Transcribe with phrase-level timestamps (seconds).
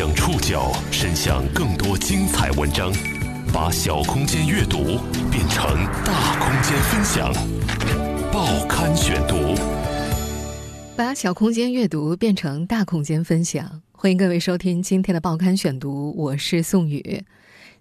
[0.00, 2.90] 将触角伸向更多精彩文章，
[3.52, 4.98] 把小空间阅读
[5.30, 7.30] 变成大空间分享。
[8.32, 9.54] 报刊选读，
[10.96, 13.82] 把小空间阅读变成大空间分享。
[13.92, 17.22] 欢迎各位收听今天的报刊选读，我是宋宇。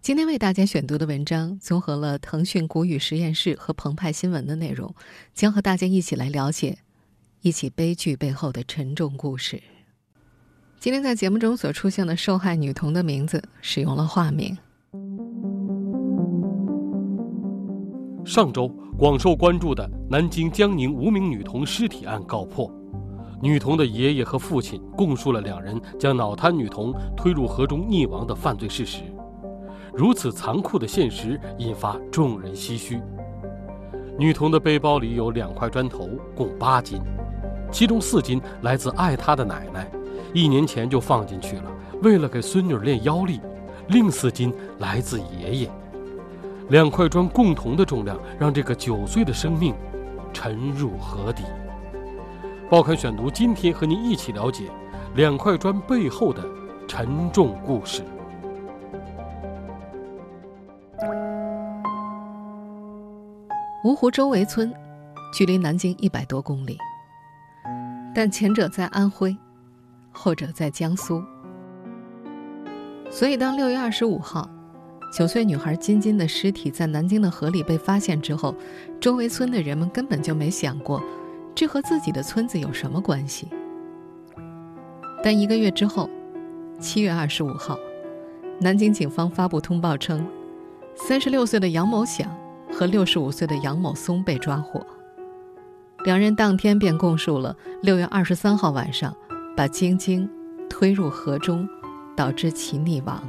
[0.02, 4.94] 今天为大家选读的文章综合了腾讯古语实验室和澎湃新闻的内容，
[5.34, 6.80] 将和大家一起来了解
[7.44, 9.64] 一起悲剧背后的沉重故事。
[10.80, 14.58] 今天在节目中所出现的受害女童的名字使用了化名。
[18.24, 22.72] 上周广受关注的南京江宁无名女童尸体案告破，
[23.42, 29.04] 女童的爷爷和父亲供述了两人将脑瘫女童推入河中溺亡的犯罪事实。
[29.94, 33.02] 如此残酷的现实引发众人唏嘘。
[34.18, 37.02] 女童的背包里有两块砖头，共八斤，
[37.70, 39.92] 其中四斤来自爱她的奶奶。
[40.34, 43.40] 一年前就放进去了，为了给孙女练腰力。
[43.88, 45.72] 另四斤来自爷爷。
[46.70, 49.74] 两块砖共同的重量，让这个九岁的生命
[50.32, 51.44] 沉入河底。
[52.70, 54.70] 报刊选读，今天和您一起了解
[55.16, 56.44] 两块砖背后的
[56.88, 58.04] 沉重故事。
[63.84, 64.72] 芜湖周围村，
[65.34, 66.78] 距离南京一百多公里，
[68.14, 69.36] 但前者在安徽。
[70.12, 71.24] 或者在江苏，
[73.10, 74.50] 所以当六月二十五号，
[75.14, 78.54] 九岁女孩金金的尸体在南京的河里被发现之后，
[79.00, 81.02] 周围村的人们根本就没想过，
[81.56, 83.48] 这和自己的村子有什么关系。
[85.24, 86.10] 但一个月之后，
[86.80, 87.78] 七月二十五号，
[88.60, 90.26] 南京警方发布通报称，
[90.96, 92.30] 三十六岁的杨某响
[92.72, 94.86] 和六十五岁的杨某松被抓获，
[96.04, 99.16] 两人当天便供述了六月二十三号晚上。
[99.60, 100.26] 把晶晶
[100.70, 101.68] 推入河中，
[102.16, 103.22] 导致其溺亡。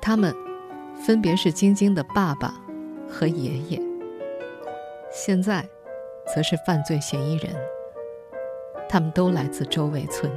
[0.00, 0.34] 他们
[1.04, 2.58] 分别是晶晶的爸爸
[3.06, 3.78] 和爷爷，
[5.12, 5.68] 现在
[6.34, 7.54] 则是犯罪嫌疑人。
[8.88, 10.32] 他们都来自周围村。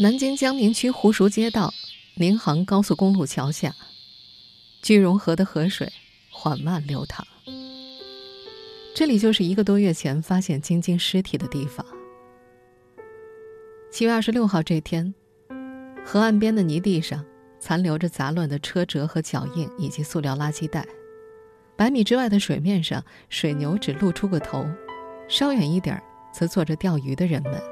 [0.00, 1.72] 南京江宁区湖熟街道
[2.16, 3.76] 宁杭高速公路桥下，
[4.82, 5.92] 聚荣河的河水
[6.32, 7.24] 缓慢流淌。
[8.94, 11.86] 这里就是一个多月前发现晶晶尸体的地方。
[13.90, 15.14] 七月二十六号这天，
[16.04, 17.24] 河岸边的泥地上
[17.60, 20.84] 残留着杂乱的车辙和脚印，以及塑料垃圾袋。
[21.76, 24.66] 百米之外的水面上，水牛只露出个头，
[25.28, 27.62] 稍远一点则坐着钓鱼的人们。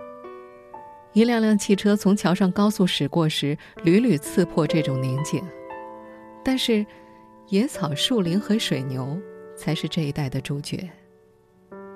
[1.13, 5.43] 一辆辆汽车从桥上高速驶过时，屡屡刺破这种宁静。
[6.45, 6.87] 但是，
[7.49, 9.21] 野草、树林和水牛
[9.57, 10.89] 才是这一带的主角。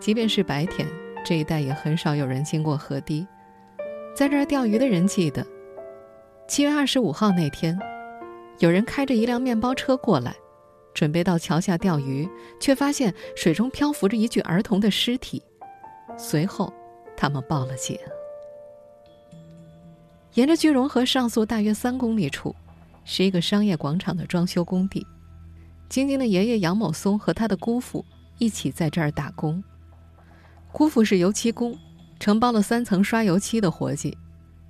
[0.01, 0.89] 即便是白天，
[1.25, 3.27] 这一带也很少有人经过河堤。
[4.17, 5.47] 在这儿钓鱼的人记得，
[6.49, 7.79] 七月二十五号那天，
[8.59, 10.35] 有人开着一辆面包车过来，
[10.95, 12.27] 准备到桥下钓鱼，
[12.59, 15.43] 却发现水中漂浮着一具儿童的尸体。
[16.17, 16.73] 随后，
[17.15, 17.99] 他们报了警。
[20.35, 22.55] 沿着聚荣河上溯大约三公里处，
[23.05, 25.07] 是一个商业广场的装修工地。
[25.91, 28.05] 晶晶的爷爷杨某松和他的姑父
[28.39, 29.63] 一起在这儿打工。
[30.73, 31.77] 姑父是油漆工，
[32.19, 34.11] 承包了三层刷油漆的活计；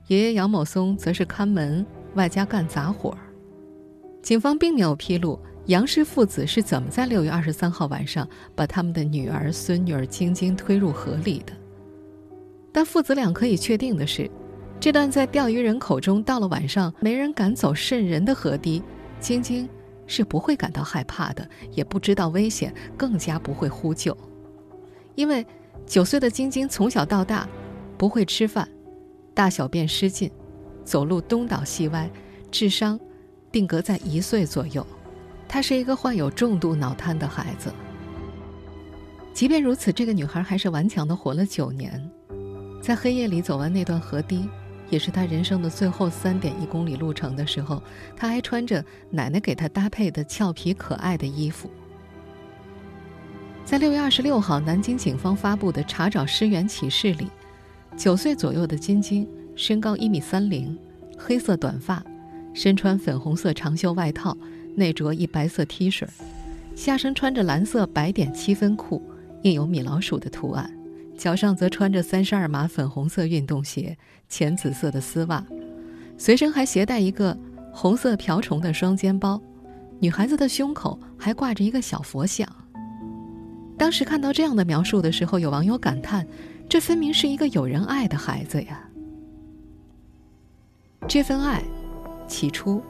[0.09, 1.84] 爷爷杨某松则是看门，
[2.15, 3.19] 外加干杂活儿。
[4.22, 11.53] 警方并没有披露杨氏父子是怎么在六月二十三号晚上把他们的女儿、孙女儿晶晶推入河里的。
[12.72, 14.28] 但父子俩可以确定的是，
[14.81, 18.83] 这段在钓鱼人口中到了晚上没人敢走渗人的河堤，
[19.21, 19.69] 晶晶
[20.06, 24.16] 是不会感到害怕的，也不知道危险，更加不会呼救，
[25.15, 25.47] 因为。
[25.91, 27.49] 九岁的晶晶从小到大
[27.99, 28.69] 不会吃饭，
[29.34, 30.31] 大小便失禁，
[30.84, 32.09] 走路东倒西歪，
[32.49, 32.99] 智商
[33.51, 34.87] 定格在一岁左右。
[35.49, 37.73] 她是一个患有重度脑瘫的孩子。
[39.34, 42.09] 即便如此，这个女孩还是顽强地活了九年。
[42.81, 44.48] 在黑夜里走完那段河堤，
[44.91, 47.83] 也是她人生的最后三点一公里路程的时候，
[48.16, 51.69] 她还穿着奶奶给她搭配的俏皮可爱的衣服。
[53.65, 57.28] 在六月二十六号，南京警方发布的查找尸源启事里，
[57.97, 60.77] 九岁左右的金晶，身高一米三零，
[61.16, 62.03] 黑色短发，
[62.53, 64.36] 身穿粉红色长袖外套，
[64.74, 66.04] 内着一白色 T 恤，
[66.74, 69.01] 下身穿着蓝色白点七分裤，
[69.42, 70.68] 印有米老鼠的图案，
[71.16, 73.97] 脚上则穿着三十二码粉红色运动鞋，
[74.28, 75.47] 浅紫色的丝袜，
[76.18, 77.39] 随身还携带一个
[77.72, 79.41] 红色瓢虫的双肩包，
[80.01, 82.48] 女孩子的胸口还挂着一个小佛像。
[83.80, 86.27] 当时看到这样的描述的时候，有网友感叹
[86.68, 88.86] ：“这分明是一个有人爱的孩子呀！”
[91.09, 91.62] 这份爱，
[92.28, 92.82] 起初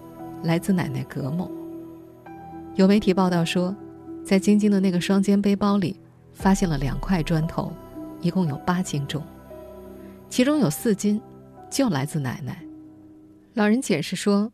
[0.42, 1.48] 来自奶奶葛某。
[2.74, 3.72] 有媒体报道说，
[4.24, 5.94] 在晶晶的那个双肩背包里，
[6.32, 7.72] 发现了两块砖头，
[8.20, 9.22] 一共有八斤重，
[10.28, 11.22] 其中有四斤
[11.70, 12.60] 就来自奶奶。
[13.54, 14.50] 老人解释说，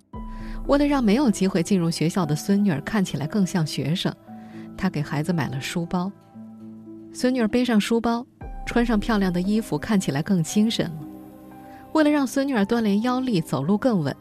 [0.66, 4.14] 为了让没有机会进入学校的孙女儿看起来更像学生，
[4.76, 6.12] 他给孩子买了书包。
[7.16, 8.26] 孙女儿背上书包，
[8.66, 11.00] 穿上漂亮的衣服，看起来更精神了。
[11.94, 14.14] 为了让孙女儿锻炼腰力，走路更稳。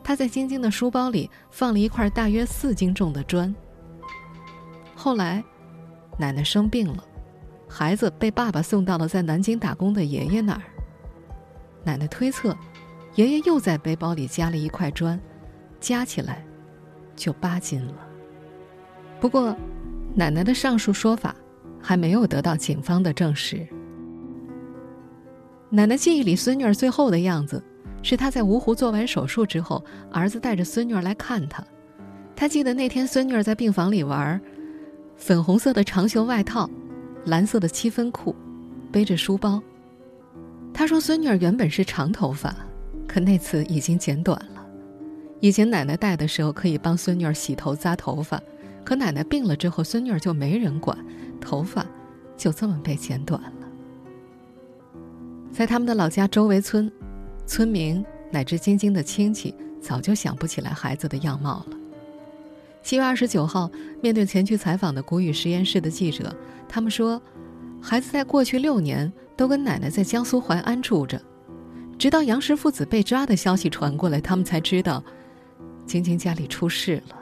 [0.00, 3.52] 他在晶晶的书包里放了一块大约四斤重的砖。
[4.94, 5.42] 后来，
[6.16, 7.02] 奶奶生病了，
[7.68, 10.62] 孩子被爸爸送到了在南京打工的爷爷那儿。
[11.82, 12.56] 奶奶推测，
[13.16, 15.20] 爷爷又在背包里加了一块砖，
[15.80, 16.46] 加起来
[17.16, 17.94] 就八斤了。
[19.18, 19.52] 不过，
[20.14, 21.34] 奶奶的上述说法
[21.86, 23.64] 还没有得到警方的证实。
[25.70, 27.62] 奶奶记忆里孙女儿最后的样子。
[28.02, 31.64] 是她在芜湖做完手术之后，儿子带着孙女儿来看她。
[32.36, 34.40] 她记得那天孙女儿在病房里玩，
[35.16, 36.70] 粉红色的长袖外套，
[37.24, 38.34] 蓝色的七分裤，
[38.92, 39.60] 背着书包。
[40.72, 42.54] 她说孙女儿原本是长头发，
[43.08, 44.64] 可那次已经剪短了。
[45.40, 48.40] 以前奶奶带的时候可以帮孙女儿洗头扎头发，
[48.86, 50.96] 可奶奶病了之后，孙女儿就没人管，
[51.40, 51.84] 头发
[52.36, 53.68] 就这么被剪短了。
[55.50, 56.90] 在他们的老家周围村。
[57.48, 61.76] 村民乃至晶晶的亲戚早就想不起来孩子的样貌了。
[62.82, 63.70] 七月二十九号，
[64.02, 66.34] 面对前去采访的谷雨实验室的记者，
[66.68, 67.22] 他们说，
[67.80, 71.22] 孩子在过去六年都跟奶奶在江苏淮安住着，
[71.96, 75.02] 直到杨氏父子被抓的消息传过来，他们才知道，
[75.86, 77.16] 晶晶家里出事了。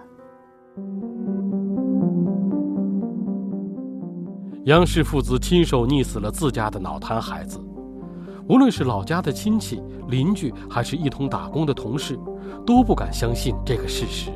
[4.65, 7.61] 杨氏父子亲手溺死了自家的脑瘫孩子。
[8.49, 12.19] 无论是老家的亲戚、邻居，还是一同打工的同事，
[12.67, 14.31] 都不敢相信这个事实。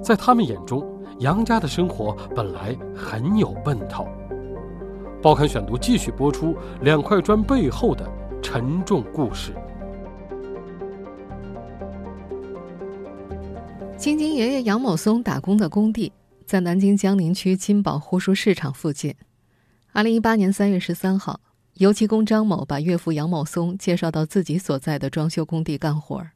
[0.00, 0.86] 在他们眼中，
[1.18, 4.06] 杨家的生活本来很有奔头。
[5.20, 8.08] 报刊选读继续播出两块砖背后的
[8.40, 9.52] 沉重故事。
[13.96, 16.12] 晶晶爷爷杨某松打工的工地
[16.48, 19.14] 在南京江宁区金宝湖书市场附近。
[19.92, 21.40] 二零一八年三月十三号。
[21.74, 26.30] 油漆工张某把岳父杨某松介绍到自己所在的装修工地干活儿，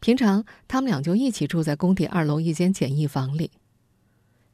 [0.00, 3.50] 平常他们俩就一起住在工地二楼一间简易房里。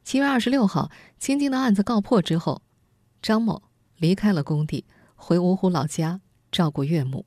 [0.03, 2.61] 七月二十六号，青青的案子告破之后，
[3.21, 3.63] 张某
[3.95, 4.83] 离开了工地，
[5.15, 6.19] 回芜湖老家
[6.51, 7.25] 照顾岳母。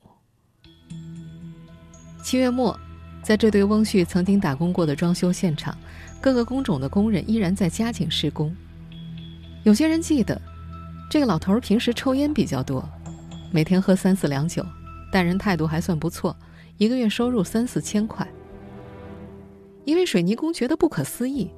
[2.23, 2.79] 七月末，
[3.23, 5.77] 在这对翁婿曾经打工过的装修现场，
[6.27, 8.53] 各个工种的工人依然在加紧施工。
[9.63, 10.43] 有些人记得。
[11.09, 12.85] 这个老头儿平时抽烟比较多，
[13.53, 14.67] 每天喝三四两酒，
[15.13, 16.37] 待人态度还算不错，
[16.79, 18.27] 一个月收入三四千块。
[19.85, 21.49] 一位水泥工觉得不可思议，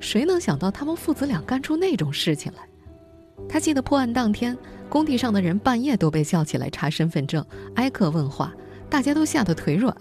[0.00, 3.46] 谁能想到他们父子俩干出那种事情来？
[3.46, 4.56] 他记得破案当天，
[4.88, 8.50] 工地上的人半夜都被叫起来查身份证，挨个问话，
[8.88, 9.94] 大家都吓得腿软。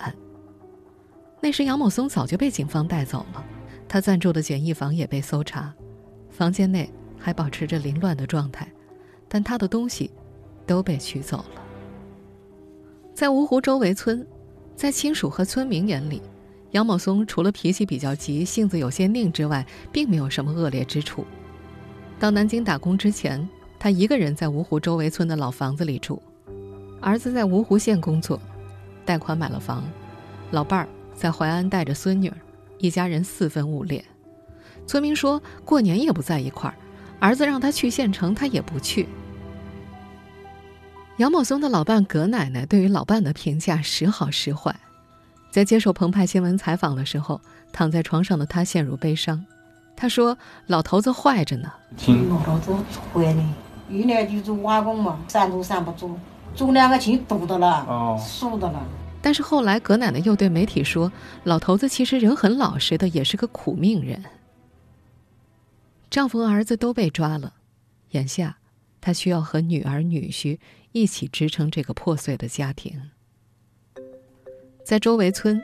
[1.42, 3.44] 那时杨某松早就被警方带走了，
[3.88, 5.74] 他暂住的简易房也被搜查，
[6.30, 8.68] 房间内还保持着凌乱的状态。
[9.28, 10.12] 但他的东西
[10.66, 11.62] 都被取走了。
[13.14, 14.26] 在芜湖周围村，
[14.76, 16.22] 在亲属和村民眼里，
[16.72, 21.26] 杨某松除了脾气比较急、性子有些拧之外，并没有什么恶劣之处。
[22.20, 23.46] 到南京打工之前，
[23.80, 26.22] 他一个人在芜湖周围村的老房子里住。
[27.02, 28.40] 儿子在芜湖县工作，
[29.04, 29.84] 贷款买了房。
[30.52, 32.38] 老伴儿在淮安带着孙女儿，
[32.80, 34.04] 一家人四分五裂。
[34.88, 36.76] 村民说过年也不在一块儿。
[37.20, 39.08] 儿子让他去县城，他也不去。
[41.18, 44.76] 杨某松的老伴葛奶奶对于老伴的评价时好时坏，
[45.50, 47.40] 在接受澎湃新闻采访的时候，
[47.72, 49.44] 躺在床上的他陷入悲伤。
[49.96, 51.72] 他说：“老头子坏着呢。”
[52.46, 53.56] 老头子坏呢，
[53.88, 56.20] 原来就做瓦工嘛，站都站不住，
[56.54, 58.86] 做两个钱堵的了，哦，输的了。
[59.26, 61.12] 但是后来葛奶奶又对媒体说
[61.46, 64.24] ：“老头子其实人很老实的，也是个苦命人。”
[66.12, 67.56] 丈夫和儿子都被抓了，
[68.12, 68.60] 眼下，
[69.02, 70.60] 她需要和女儿女婿
[70.92, 73.10] 一起支撑这个破碎的家庭。
[74.84, 75.60] 在周围村，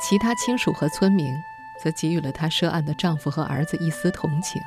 [0.00, 1.26] 其他亲属和村民
[1.82, 4.62] 则给予了她涉案的丈夫和儿子一丝同情，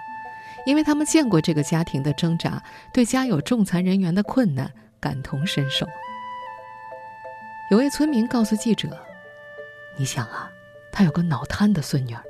[0.67, 2.61] 因为他们见过这个家庭的挣扎，
[2.93, 5.87] 对家有重残人员的困难感同身受。
[7.69, 8.87] 有位村民告诉记者
[9.97, 10.49] ：“你想啊，
[10.91, 12.23] 他有个脑瘫的孙女儿，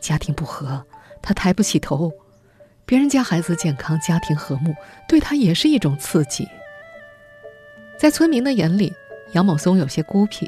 [0.00, 0.84] 家庭不和，
[1.20, 2.12] 他抬不起头。”
[2.86, 4.72] 别人家孩子健康，家庭和睦，
[5.08, 6.48] 对他也是一种刺激。
[7.98, 8.92] 在村民的眼里，
[9.32, 10.46] 杨某松有些孤僻，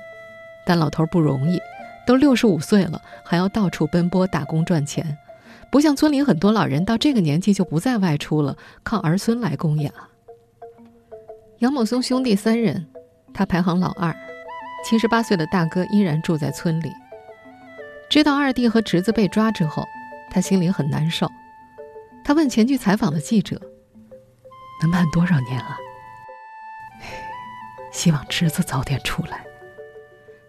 [0.64, 1.60] 但老头不容易，
[2.06, 5.18] 都六十五岁了，还要到处奔波打工赚钱，
[5.68, 9.92] 不像村里很多老人到这个年纪就不再外出了，靠儿孙来供养。
[11.58, 12.86] 杨某松兄弟三人，
[13.34, 14.14] 他排行老二，
[14.84, 16.92] 七十八岁的大哥依然住在村里。
[18.08, 19.84] 知道二弟和侄子被抓之后，
[20.30, 21.30] 他心里很难受。
[22.24, 23.60] 他问前去采访的记者
[24.80, 25.76] ：“能判多少年啊？”
[27.92, 29.44] 希望侄子早点出来。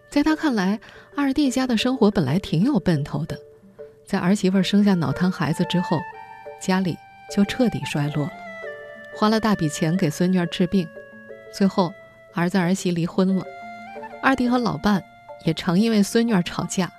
[0.09, 0.79] 在他看来，
[1.15, 3.37] 二弟家的生活本来挺有奔头的，
[4.05, 5.99] 在儿媳妇生下脑瘫孩子之后，
[6.61, 6.97] 家里
[7.31, 8.31] 就彻底衰落了，
[9.15, 10.87] 花了大笔钱给孙女儿治病，
[11.53, 11.93] 最后
[12.33, 13.45] 儿子儿媳离婚了，
[14.21, 15.03] 二弟和老伴
[15.45, 16.91] 也常因为孙女儿吵架，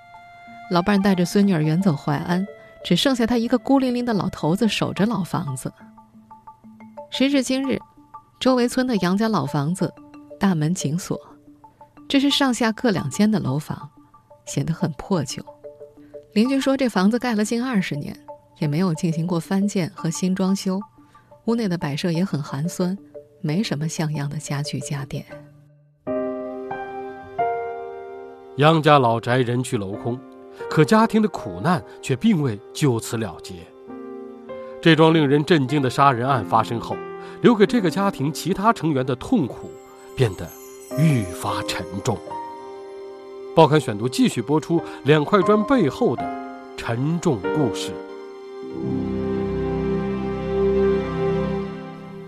[0.69, 2.45] 老伴带着孙女儿远走淮安。
[2.83, 5.71] 只剩下他一个孤零零的老头子守着老房子。
[7.11, 7.79] 时至今日，
[8.39, 9.93] 周围村的杨家老房子
[10.39, 11.15] 大门紧锁，
[12.09, 13.87] 这是上下各两间的楼房，
[14.47, 15.45] 显得很破旧。
[16.33, 18.17] 邻居说，这房子盖了近二十年，
[18.57, 20.79] 也没有进行过翻建和新装修，
[21.45, 22.97] 屋内的摆设也很寒酸，
[23.41, 25.23] 没什么像样的家具家电。
[28.61, 30.19] 杨家老宅人去楼空。
[30.69, 33.55] 可家庭的苦难却并未就此了结。
[34.79, 36.95] 这桩令人震惊的杀人案发生后，
[37.41, 39.71] 留给这个家庭其他成员的痛苦
[40.15, 40.47] 变得
[40.99, 42.15] 愈发沉重。
[43.55, 46.23] 报刊选读继续播出两块砖背后的
[46.77, 47.91] 沉重故事。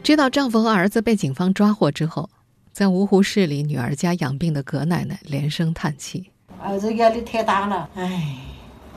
[0.01, 2.27] 知道丈夫和儿子被警方抓获之后，
[2.73, 6.31] 在芜湖市里女儿家养病的葛奶奶连声叹气。
[6.59, 8.35] 儿子压力太大了，唉，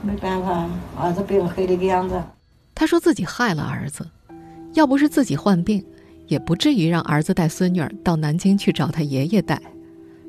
[0.01, 0.67] 没办法，
[0.97, 2.19] 儿子被人害这个样子。
[2.73, 4.09] 她说自己害了儿子，
[4.73, 5.85] 要不是自己患病，
[6.25, 9.61] 也不至于让儿子带孙女儿到南京去找他爷爷带，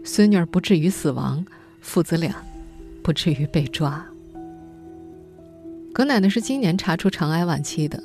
[0.05, 1.43] 孙女儿不至于死亡，
[1.81, 2.35] 父子俩
[3.03, 4.05] 不至于被抓。
[5.95, 8.03] 葛奶奶是今年查出肠癌晚期的，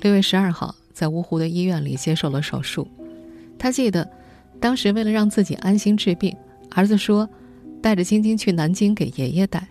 [0.00, 2.88] 六月十二号在芜湖的医院里接受了手术。
[3.58, 4.08] 她记得，
[4.60, 6.36] 当时为了让自己安心治病，
[6.74, 7.28] 儿子说。
[7.80, 9.64] 带着晶晶去南京给爷爷带，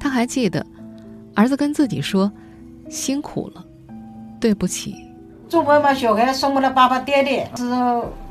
[0.00, 0.66] 他还记得，
[1.32, 2.30] 儿子跟自己说
[2.90, 3.64] ：“辛苦了，
[4.40, 4.96] 对不起。”
[5.48, 7.64] 周末把小孩送给了爸爸爹的，是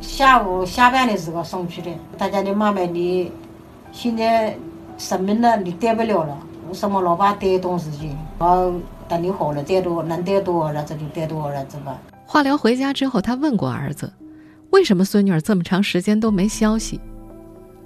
[0.01, 1.89] 下午下班的时候送去的。
[2.17, 3.31] 他家的妈妈，你
[3.93, 4.53] 现在
[4.97, 6.37] 生病了，你带不了了，
[6.73, 8.69] 什么老爸带东西去，好
[9.07, 11.97] 等你好了带多能带多少儿子就带多少儿子吧。
[12.25, 14.11] 化疗回家之后，他问过儿子
[14.71, 16.99] ：“为什么孙女儿这么长时间都没消息？”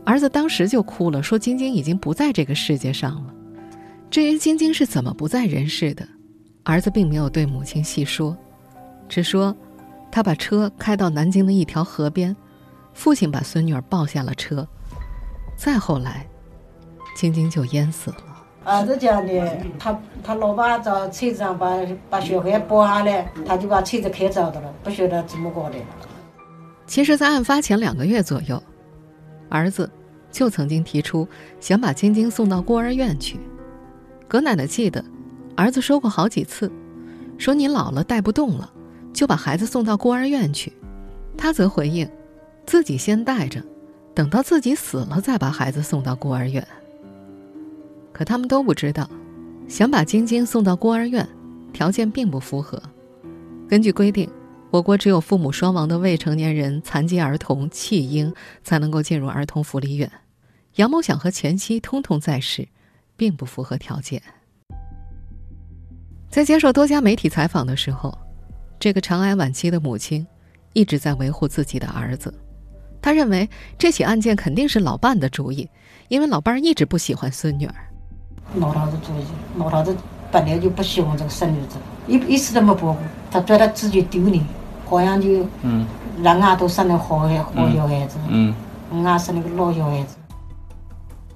[0.06, 3.34] 儿子当时就哭了，说：“晶晶已经不在这个世界上了。”
[4.12, 6.08] 至于晶晶是怎么不在人世的，
[6.64, 8.38] 儿子并没有对母亲细说，
[9.08, 9.56] 只说
[10.12, 12.36] 他把车开到南京的一条河边，
[12.94, 14.68] 父亲把孙女儿抱下了车。
[15.56, 16.28] 再后来，
[17.16, 18.18] 晶晶就淹死了。
[18.66, 25.76] 儿子讲的，他他老爸找车子上把把小孩抱下来，他就把车子开走的了，不晓得怎么搞的。
[26.86, 28.62] 其实，在案发前两个月左右。
[29.50, 29.90] 儿子
[30.32, 31.28] 就曾经提出
[31.60, 33.40] 想把晶晶送到孤儿院去。
[34.28, 35.04] 葛奶奶记得，
[35.56, 36.72] 儿子说过好几次，
[37.38, 38.72] 说你老了带不动了，
[39.14, 40.74] 就把孩子送到孤儿院去。
[41.38, 42.10] 他则回应，
[42.66, 43.64] 自己先带着，
[44.14, 46.68] 等到自己死了再把孩子送到孤儿院。
[48.12, 49.10] 可他们都不知道，
[49.68, 51.28] 想把晶晶送到孤儿院，
[51.72, 52.82] 条件并不符合。
[53.68, 54.30] 根据规定。
[54.74, 60.12] 我国只有父母双亡的未成年人、残疾儿童、弃婴才能够进入儿童福利院。
[60.78, 62.68] 杨某想和前妻通通在世，
[63.16, 64.20] 并不符合条件。
[66.28, 68.18] 在接受多家媒体采访的时候，
[68.80, 70.26] 这个肠癌晚期的母亲
[70.74, 72.34] 一直在维护自己的儿子。
[73.00, 75.70] 他认为这起案件肯定是老伴的主意，
[76.08, 77.76] 因为老伴儿一直不喜欢孙女儿。
[78.56, 79.26] 老头子主意，
[79.60, 79.96] 老头子
[80.32, 81.78] 本来就不喜欢这个孙女子，
[82.08, 83.00] 一一次都没保护，
[83.30, 84.44] 他觉得自己丢脸。
[84.86, 85.86] 好像就，嗯，
[86.22, 88.54] 人家都生了好孩好小孩子，嗯，
[89.04, 90.16] 俺生了个老小孩子。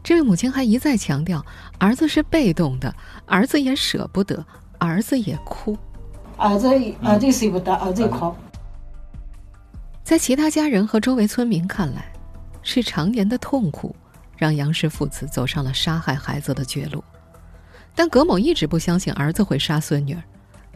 [0.03, 1.45] 这位母亲还一再强调，
[1.79, 2.93] 儿子是被动的，
[3.25, 4.45] 儿子也舍不得，
[4.77, 5.77] 儿子也哭，
[6.37, 6.67] 儿子
[7.03, 8.33] 儿子舍不得，儿子也哭。
[10.03, 12.05] 在其他家人和周围村民看来，
[12.61, 13.93] 是常年的痛苦
[14.37, 17.03] 让杨氏父子走上了杀害孩子的绝路。
[17.93, 20.23] 但葛某一直不相信儿子会杀孙女儿，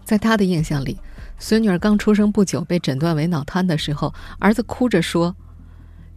[0.04, 0.98] 在他的印象里。
[1.42, 5.36] 孙女儿刚出生不久，被诊断为脑瘫的时候，儿子哭着说：“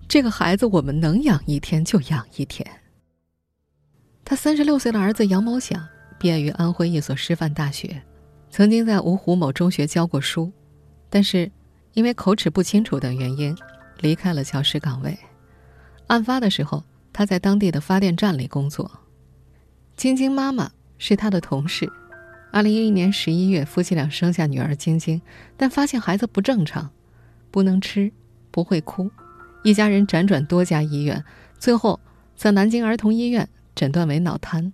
[0.07, 2.65] 这个孩子我们能养一天就养一天。”
[4.23, 5.83] 他三十六岁的儿子杨某想
[6.19, 8.03] 毕业于安徽一所师范大学，
[8.51, 10.53] 曾经在芜湖某中学教过书，
[11.09, 11.51] 但是
[11.95, 13.57] 因为口齿不清楚等原因，
[14.01, 15.19] 离开了教师岗位。
[16.09, 18.91] 案发的时候，他在当地的发电站里工作。
[19.97, 21.91] 晶晶妈妈是他的同事。
[22.55, 25.21] 二零一一年十一月，夫妻俩生下女儿晶晶，
[25.57, 26.89] 但发现孩子不正常，
[27.51, 28.13] 不能吃，
[28.53, 29.11] 不会哭，
[29.65, 31.21] 一家人辗转多家医院，
[31.59, 31.99] 最后
[32.37, 34.73] 在南京儿童医院诊断为脑瘫。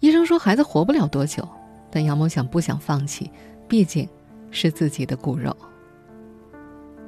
[0.00, 1.48] 医生说孩子活不了多久，
[1.88, 3.30] 但杨某想不想放弃，
[3.68, 4.08] 毕竟
[4.50, 5.56] 是自己的骨肉。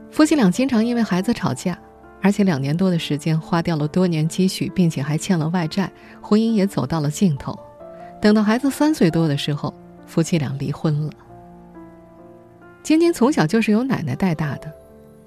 [0.08, 1.76] 夫妻俩经常因为孩子吵架，
[2.22, 5.90] 而且两年多的时间花掉了多年积蓄，并且还欠了外债，
[6.22, 7.58] 婚姻也走到了尽头。
[8.22, 9.74] 等到孩子三岁多的时候，
[10.10, 11.12] 夫妻俩离婚了。
[12.82, 14.72] 晶晶从小就是由奶奶带大的，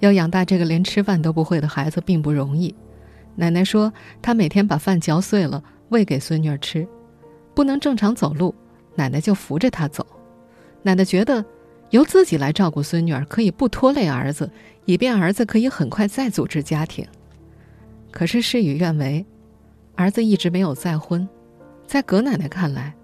[0.00, 2.74] 要养大这个连吃饭都不会的孩子并不容易。
[3.34, 6.86] 奶奶说，她每天把饭嚼碎了喂给孙女儿吃，
[7.54, 8.54] 不能正常走路，
[8.94, 10.06] 奶奶就扶着她走。
[10.82, 11.42] 奶奶觉得，
[11.88, 14.50] 由自己来照顾孙女儿可以不拖累儿子，
[14.84, 17.06] 以便儿子可以很快再组织家庭。
[18.10, 19.24] 可是事与愿违，
[19.94, 21.26] 儿子一直没有再婚。
[21.86, 22.94] 在葛奶奶看来，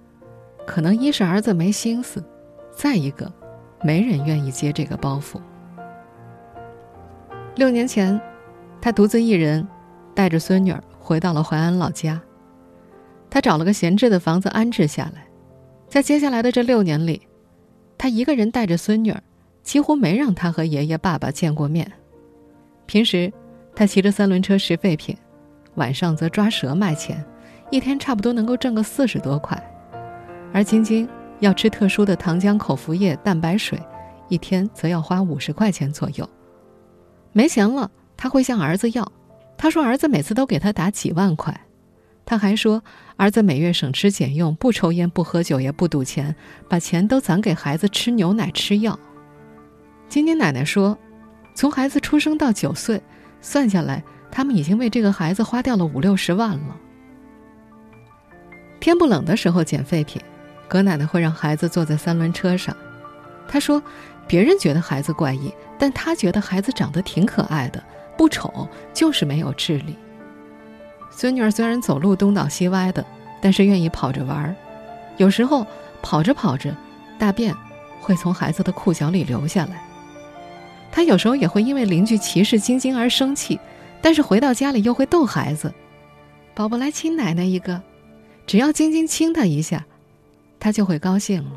[0.70, 2.22] 可能一是儿子没心思，
[2.70, 3.28] 再一个，
[3.82, 5.40] 没人愿意接这个包袱。
[7.56, 8.20] 六年前，
[8.80, 9.66] 他独自一人，
[10.14, 12.22] 带着孙女儿回到了淮安老家。
[13.28, 15.26] 他找了个闲置的房子安置下来。
[15.88, 17.20] 在接下来的这六年里，
[17.98, 19.20] 他一个人带着孙女儿，
[19.64, 21.90] 几乎没让她和爷爷、爸爸见过面。
[22.86, 23.32] 平时，
[23.74, 25.16] 他骑着三轮车拾废品，
[25.74, 27.24] 晚上则抓蛇卖钱。
[27.70, 29.60] 一天差不多能够挣个四十多块，
[30.52, 33.80] 而晶晶要吃特殊的糖浆口服液、蛋白水，
[34.28, 36.28] 一天则要花五十块钱左右。
[37.32, 39.10] 没钱了，他会向儿子要，
[39.56, 41.58] 他说儿子每次都给他打几万块。
[42.26, 42.82] 他还说
[43.16, 46.34] 儿子每月省吃俭用，不抽烟、不喝酒，也不赌钱，
[46.68, 48.98] 把钱都攒给孩子吃牛奶、吃药。
[50.08, 50.98] 晶晶奶奶说，
[51.54, 53.00] 从孩子出生到九岁，
[53.40, 56.76] 算下来，他们已经为这个孩子花掉了五六十万了。
[58.80, 60.22] 天不冷的时候捡废品，
[60.70, 62.74] 葛奶奶会让孩子坐在三轮车上。
[63.48, 63.82] 她说
[64.28, 67.82] ：“别人觉得孩子怪异，但她觉得孩子长得挺可爱的，
[68.16, 69.96] 不丑，就是没有智力。”
[71.10, 73.04] 孙女儿虽然走路东倒西歪的，
[73.42, 74.54] 但是愿意跑着玩儿。
[75.16, 75.66] 有时候
[76.00, 76.72] 跑着跑着，
[77.18, 77.52] 大便
[78.00, 79.82] 会从孩子的裤脚里流下来。
[80.92, 83.58] 她有时候也会因为邻居歧视晶晶而生气，
[84.00, 85.74] 但是回到家里又会逗孩子
[86.54, 87.82] ：“宝宝来亲奶奶一个。”
[88.46, 89.84] 只要晶晶亲他一下，
[90.60, 91.50] 他就会高兴了。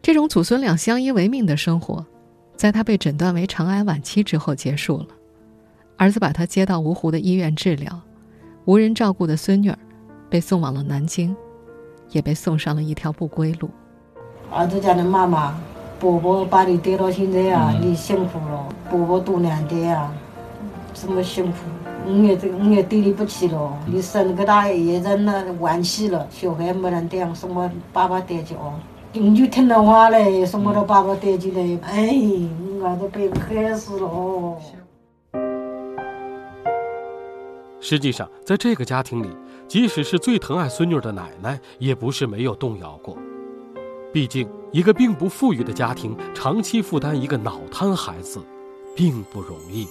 [0.00, 2.06] 这种祖孙俩相依为命的生活，
[2.54, 5.06] 在他被诊断为肠癌晚期之后结束了。
[5.96, 8.00] 儿子把他接到芜湖的医院治疗，
[8.66, 9.78] 无人照顾的孙女儿
[10.30, 11.34] 被送往了南京，
[12.10, 13.68] 也被送上了一条不归路。
[14.50, 15.58] 儿子家的妈妈，
[15.98, 20.14] 伯伯把你带到现在啊，你辛苦了，伯伯多难得啊，
[20.94, 21.56] 这么辛苦。
[22.08, 23.78] 我也这我也对你不起了。
[23.86, 28.72] 你生个大也人了，晚期了，小孩没人带，什么爸爸带去哦。
[29.12, 31.88] 你就听了话嘞，什么都爸爸带进来。
[31.88, 32.14] 哎，
[32.80, 34.56] 我都被害死了。
[37.80, 39.28] 实际上，在这个家庭里，
[39.66, 43.16] 即使是最疼爱孙女的奶奶，也不是没有动摇过。
[44.12, 48.40] 毕竟，一个并不富裕的家庭，长期负担一个脑瘫孩子，
[48.96, 49.86] 并不容易。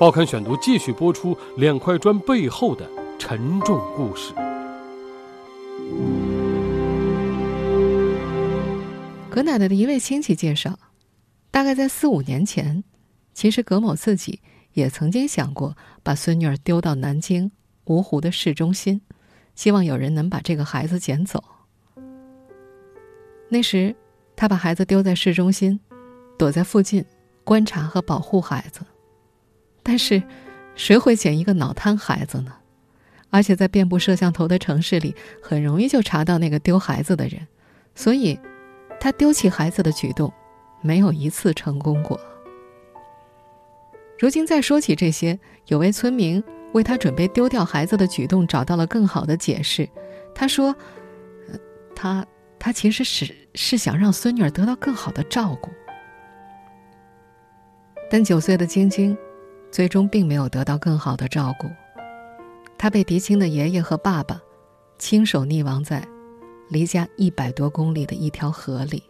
[0.00, 4.32] 报刊选读继续播出两块砖背后的沉重故事。
[9.28, 10.78] 葛奶奶的一位亲戚介绍，
[11.50, 12.82] 大概在四五年前，
[13.34, 14.40] 其实葛某自己
[14.72, 17.52] 也曾经想过把孙女儿丢到南京
[17.84, 19.02] 芜湖的市中心，
[19.54, 21.44] 希望有人能把这个孩子捡走。
[23.50, 23.94] 那时，
[24.34, 25.78] 他把孩子丢在市中心，
[26.38, 27.04] 躲在附近
[27.44, 28.80] 观察和保护孩子。
[29.82, 30.22] 但是，
[30.74, 32.52] 谁会捡一个脑瘫孩子呢？
[33.30, 37.46] 而且在遍布摄像头的城市里，很容易就查到那个丢孩子的人。
[37.94, 38.38] 所以，
[38.98, 40.32] 他丢弃孩子的举动，
[40.82, 42.18] 没有一次成功过。
[44.18, 45.38] 如今再说起这些，
[45.68, 49.88] 有位村民为他准备丢掉孩子的举动找到了更好的解释。
[50.34, 50.74] 他说
[51.94, 52.26] ：“他
[52.58, 55.70] 他其实是是想让孙女儿得到更好的照顾。”
[58.10, 59.16] 但九岁的晶晶。
[59.70, 61.68] 最终并没有得到更好的照顾，
[62.76, 64.40] 他被嫡亲的爷爷和爸爸
[64.98, 66.06] 亲手溺亡在
[66.68, 69.02] 离家一百多公里的一条河里。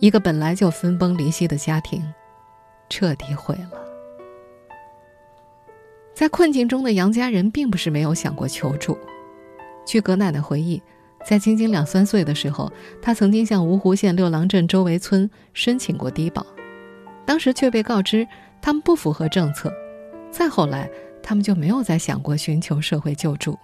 [0.00, 2.02] 一个本来就分崩离析的家庭，
[2.88, 3.80] 彻底毁了。
[6.14, 8.98] 在困境中的杨家人并不是没有想过求助。
[9.86, 10.82] 据葛奶奶回忆，
[11.26, 16.44] 在晶晶两三岁的时候，她曾经向芜湖县六郎镇周围村申请过低保，
[17.24, 18.26] 当时却被告知
[18.64, 19.70] 他们不符合政策。
[20.32, 20.90] 再后来，
[21.22, 23.58] 他们就没有再想过寻求社会救助。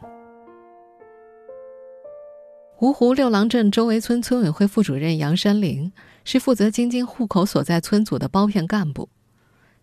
[2.81, 5.91] 芜湖六郎镇周围村村委会副主任杨山林
[6.25, 9.09] 是负责晶晶户口所在村组的包片干部。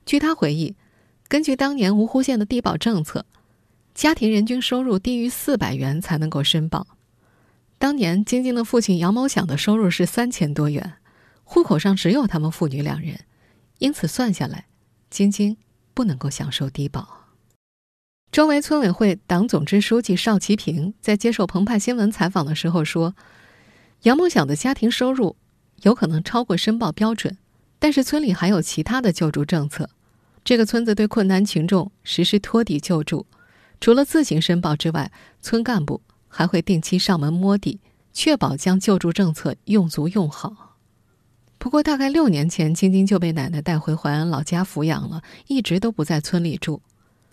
[0.06, 0.75] 据他回忆，
[1.27, 3.25] 根据当年芜湖县的低保政策，
[3.95, 6.86] 家庭人均收入低于四百元才能够申报。
[7.80, 10.93] 当年晶晶的父亲杨某响的收入是三千多元，
[11.43, 13.19] 户口上只有他们父女两人，
[13.80, 14.65] 因此算下来，
[15.10, 15.58] 晶晶
[15.93, 17.28] 不能够享受低保。
[18.32, 23.15] 周围村委会党总支书记邵其平在接受澎湃新闻采访的时候说
[24.04, 25.36] ：“杨梦想的家庭收入
[25.84, 27.38] 有可能超过申报标准，
[27.80, 29.89] 但是村里还有其他的救助政策。
[30.43, 33.26] 这个村子对困难群众实施托底救助，
[33.80, 37.80] 除了自行申报之外，村干部。”还会定期上门摸底，
[38.13, 40.66] 确保将救助政策用足用好。
[41.58, 46.82] 不过，大概六年前，晶晶就被奶奶带回淮安老家抚养了，一直都不在村里住。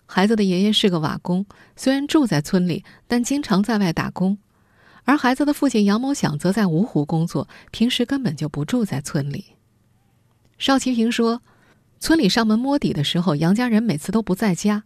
[0.07, 4.37] 孩子的爷爷是个瓦工，虽然住在村里，但经常在外打工。
[5.03, 9.45] 而孩子的父亲杨某想则在芜湖工作，平时根本就不住在村里。
[10.57, 11.41] 邵其平说，
[11.99, 14.83] 村里上门摸底的时候，杨家人每次都不在家，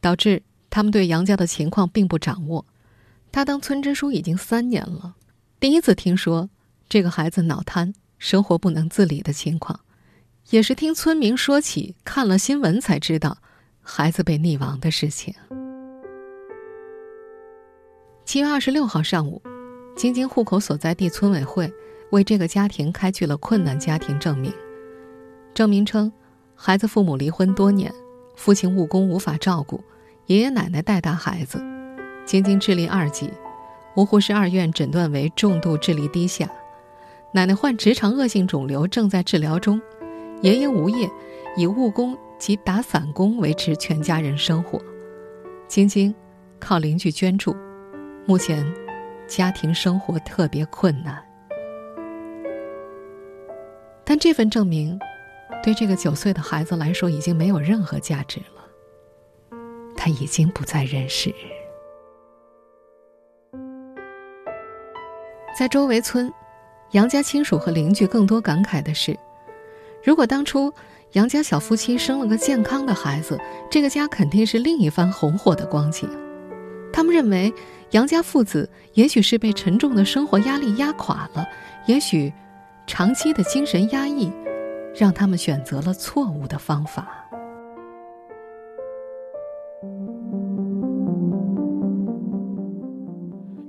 [0.00, 2.64] 导致他们对杨家的情况并不掌握。
[3.30, 5.14] 他当村支书已经三年了，
[5.60, 6.48] 第一次听说
[6.88, 9.80] 这个孩子脑瘫、生活不能自理的情况，
[10.50, 13.38] 也是听村民说起、看了新闻才知道
[13.80, 15.34] 孩子被溺亡的事情。
[18.24, 19.40] 七月二十六号上午，
[19.96, 21.72] 晶晶户口所在地村委会
[22.10, 24.52] 为这个家庭开具了困难家庭证明。
[25.54, 26.12] 证明称，
[26.54, 27.92] 孩子父母离婚多年，
[28.36, 29.82] 父亲务工无法照顾，
[30.26, 31.58] 爷爷奶奶带大孩子。
[32.26, 33.30] 晶晶智力二级，
[33.94, 36.46] 芜湖市二院诊断为重度智力低下。
[37.32, 39.80] 奶奶患直肠恶性肿瘤，正在治疗中。
[40.40, 41.10] 爷爷无业，
[41.56, 44.80] 以务工及打散工维持全家人生活。
[45.66, 46.14] 晶晶
[46.58, 47.54] 靠邻居捐助，
[48.24, 48.64] 目前
[49.26, 51.22] 家庭生活特别困难。
[54.04, 54.98] 但这份证明，
[55.62, 59.58] 对这个九岁的孩子来说已经没有任何价值了。
[59.94, 61.34] 他已经不在人世。
[65.58, 66.32] 在周围村，
[66.92, 69.16] 杨家亲属和邻居更多感慨的是：
[70.02, 70.72] 如果当初
[71.12, 73.38] 杨家小夫妻生了个健康的孩子，
[73.70, 76.08] 这个家肯定是另一番红火的光景。
[76.90, 77.52] 他们认为，
[77.90, 81.46] 杨家父子也许是被沉重的生活压力压垮了，
[81.86, 82.32] 也许
[82.86, 84.32] 长期的精神压抑，
[84.96, 87.06] 让他们选择了错误的方法。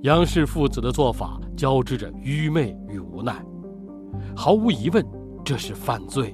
[0.03, 3.35] 杨氏父子的做法交织着愚昧与无奈，
[4.33, 5.05] 毫无疑问，
[5.43, 6.33] 这是犯罪。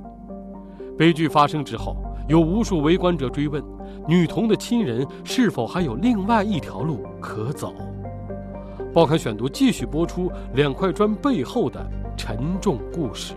[0.95, 1.97] 悲剧发生之后，
[2.29, 3.63] 有无数围观者追问：
[4.07, 7.73] 女童的亲人是否还有另外一条路可走？
[8.93, 11.83] 报刊选读继续播出两块砖背后的
[12.15, 13.33] 沉重故事。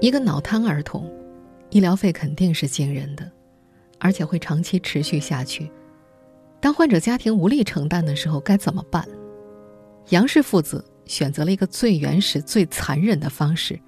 [0.00, 1.06] 一个脑瘫儿童，
[1.68, 3.30] 医疗费肯定是惊人的。
[4.00, 5.70] 而且会长期持续下去。
[6.58, 9.06] 当患者家庭无力承担的时候，该怎么办？
[10.08, 13.78] 杨氏父子选择了一个最原始、最残忍的方式，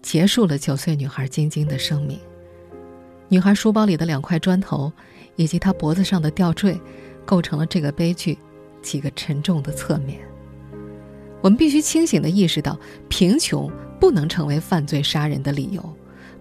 [0.00, 2.18] 结束了九岁女孩晶晶的生命。
[3.28, 4.90] 女孩书包里的两块砖头，
[5.34, 6.80] 以及她脖子上的吊坠，
[7.24, 8.38] 构成了这个悲剧
[8.80, 10.20] 几个沉重的侧面。
[11.42, 15.96] 我们必须清醒地意识到，贫穷不能成为犯罪杀人的理由。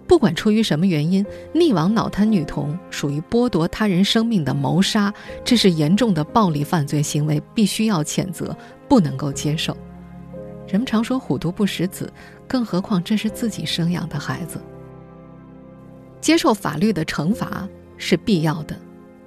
[0.08, 5.14] 不管出于什么原因，溺亡脑瘫女童属于剥夺他人生命的谋杀，
[5.44, 8.56] 这是严重的暴力犯罪行为，必须要谴责，
[8.88, 9.76] 不能够接受。
[10.68, 12.12] 人们常说“虎毒不食子”，
[12.48, 14.60] 更何况这是自己生养的孩子。
[16.22, 18.76] 接受法律的惩罚是必要的，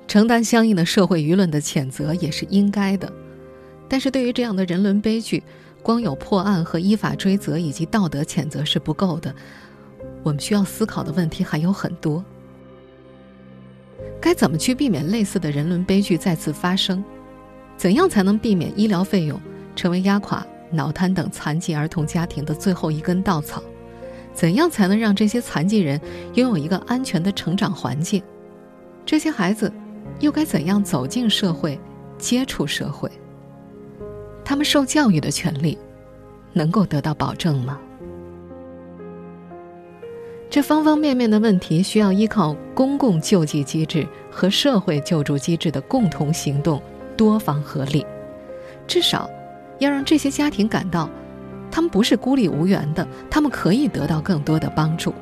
[0.06, 3.12] 承担相应的社会舆论的谴责也是应该的。
[3.88, 5.42] 但是对于这样的人伦悲剧，
[5.82, 9.34] 光有破案和依法追责以及道德谴责是不够的。
[10.22, 12.24] 我们需要思考的问题还有很多：
[14.20, 17.02] 该怎么去避免类似的人伦悲剧再次发生？
[17.76, 19.40] 怎样才能避免医疗费用
[19.76, 23.62] 成为压垮脑瘫等残疾儿童家庭的最后一根稻草？
[24.34, 26.00] 怎样才能让这些残疾人
[26.34, 28.22] 拥有一个安全的成长环境？
[29.06, 29.72] 这些孩子
[30.20, 31.80] 又该怎样走进社会、
[32.18, 33.10] 接触社会？
[34.44, 35.78] 他们受教育的权利
[36.52, 37.80] 能够得到保证吗？
[40.50, 46.82] 这方方面面的问题需要依靠公共救济机制和社会救助机制的共同行动，
[47.18, 48.04] 多方合力，
[48.86, 49.28] 至少
[49.78, 51.08] 要让这些家庭感到，
[51.70, 55.12] 他们不是孤立无援的，他们可以得到更多的帮助。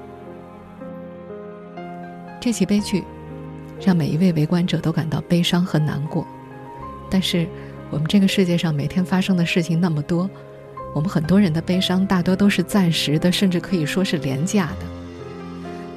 [2.40, 3.02] 这起悲剧
[3.84, 6.24] 让每一位围观者都感到悲伤和难过，
[7.10, 7.48] 但是
[7.90, 10.30] 我们这个世界上每天发生的事情那么多，
[10.94, 14.95] 我们很多人的悲伤大多都是暂时的，甚至可以说是廉价的。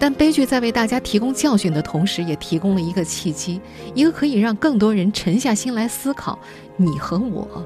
[0.02, 3.60] 但悲剧在为大家提供教训的同时，也提供了一个契机，
[3.94, 6.40] 一个可以让更多人沉下心来思考
[6.78, 7.66] 你和我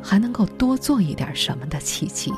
[0.00, 2.32] 还能够多做一点什么的契机。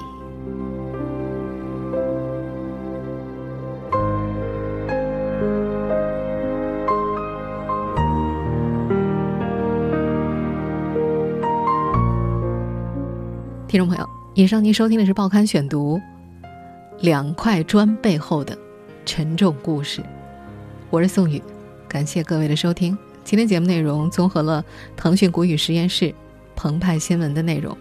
[13.69, 15.99] 听众朋友，以上您收听的是《报刊选读》，
[17.01, 18.57] 两块砖背后的。
[19.05, 20.03] 沉重故事，
[20.89, 21.43] 我是宋宇，
[21.89, 22.97] 感谢各位的收听。
[23.25, 24.65] 今天节目内容综合了
[24.97, 26.15] 腾讯古语实验室、
[26.55, 27.77] 澎湃新闻的内容。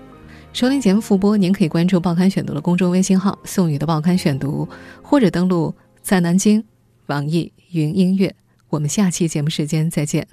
[0.52, 4.68] 收听节目复播，您可以关注《报刊选读》的公众微信号“宋宇的报刊选读”，
[5.02, 6.64] 或者登录在南京
[7.06, 8.36] 网易云音乐。
[8.70, 10.28] 我们下期节目时间再见。